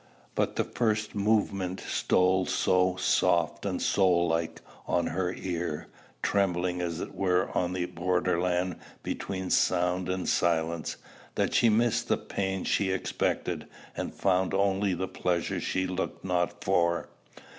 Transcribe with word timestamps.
But 0.33 0.55
the 0.55 0.63
first 0.63 1.13
movement 1.13 1.79
stole 1.79 2.47
so 2.47 2.95
"soft 2.95 3.67
and 3.67 3.79
soullike" 3.79 4.61
on 4.87 5.05
her 5.05 5.31
ear, 5.31 5.89
trembling 6.23 6.81
as 6.81 6.99
it 6.99 7.13
were 7.13 7.55
on 7.55 7.73
the 7.73 7.85
border 7.85 8.39
land 8.41 8.77
between 9.03 9.51
sound 9.51 10.09
and 10.09 10.27
silence, 10.27 10.97
that 11.35 11.53
she 11.53 11.69
missed 11.69 12.07
the 12.07 12.17
pain 12.17 12.63
she 12.63 12.89
expected, 12.89 13.67
and 13.95 14.15
found 14.15 14.55
only 14.55 14.95
the 14.95 15.07
pleasure 15.07 15.61
she 15.61 15.85
looked 15.85 16.25
not 16.25 16.63
for. 16.63 17.07